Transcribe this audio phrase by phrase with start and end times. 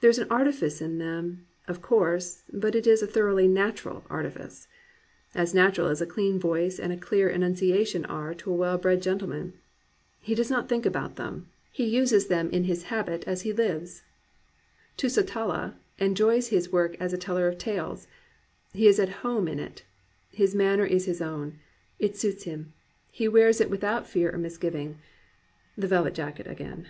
[0.00, 4.68] There is artifice in them, of course, but it is a thoroughly natural artifice,—
[5.34, 9.02] ^as natural as a clean voice and a clear enunciation are to a well bred
[9.02, 9.54] gentleman.
[10.20, 13.24] He does not think about them; 387 COMPANIONABLE BOOKS lie uses them in his habit
[13.26, 14.02] as he Uves.
[14.96, 18.06] Tusitala en joys his work as a teller of tales;
[18.72, 19.84] he is at home in it.
[20.30, 21.58] His manner is his own;
[21.98, 22.74] it suits him;
[23.10, 24.98] he wears it without fear or misgiving,—
[25.76, 26.86] the velvet jacket again.